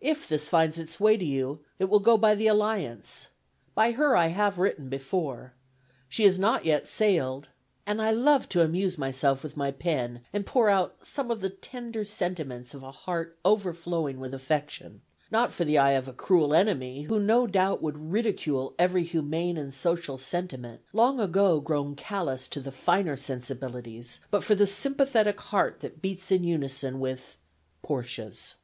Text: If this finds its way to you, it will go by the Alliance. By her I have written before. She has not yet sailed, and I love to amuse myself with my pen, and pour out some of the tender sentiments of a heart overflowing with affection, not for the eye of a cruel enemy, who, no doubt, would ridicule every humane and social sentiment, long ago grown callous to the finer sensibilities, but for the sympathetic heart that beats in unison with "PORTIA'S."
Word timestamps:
If 0.00 0.28
this 0.28 0.48
finds 0.48 0.80
its 0.80 0.98
way 0.98 1.16
to 1.16 1.24
you, 1.24 1.60
it 1.78 1.84
will 1.84 2.00
go 2.00 2.18
by 2.18 2.34
the 2.34 2.48
Alliance. 2.48 3.28
By 3.76 3.92
her 3.92 4.16
I 4.16 4.26
have 4.26 4.58
written 4.58 4.88
before. 4.88 5.52
She 6.08 6.24
has 6.24 6.40
not 6.40 6.64
yet 6.64 6.88
sailed, 6.88 7.50
and 7.86 8.02
I 8.02 8.10
love 8.10 8.48
to 8.48 8.64
amuse 8.64 8.98
myself 8.98 9.44
with 9.44 9.56
my 9.56 9.70
pen, 9.70 10.22
and 10.32 10.44
pour 10.44 10.68
out 10.68 11.06
some 11.06 11.30
of 11.30 11.40
the 11.40 11.50
tender 11.50 12.04
sentiments 12.04 12.74
of 12.74 12.82
a 12.82 12.90
heart 12.90 13.38
overflowing 13.44 14.18
with 14.18 14.34
affection, 14.34 15.02
not 15.30 15.52
for 15.52 15.64
the 15.64 15.78
eye 15.78 15.92
of 15.92 16.08
a 16.08 16.12
cruel 16.14 16.52
enemy, 16.52 17.02
who, 17.02 17.20
no 17.20 17.46
doubt, 17.46 17.80
would 17.80 18.10
ridicule 18.10 18.74
every 18.76 19.04
humane 19.04 19.56
and 19.56 19.72
social 19.72 20.18
sentiment, 20.18 20.80
long 20.92 21.20
ago 21.20 21.60
grown 21.60 21.94
callous 21.94 22.48
to 22.48 22.58
the 22.60 22.72
finer 22.72 23.14
sensibilities, 23.14 24.18
but 24.32 24.42
for 24.42 24.56
the 24.56 24.66
sympathetic 24.66 25.40
heart 25.40 25.78
that 25.78 26.02
beats 26.02 26.32
in 26.32 26.42
unison 26.42 26.98
with 26.98 27.36
"PORTIA'S." 27.82 28.56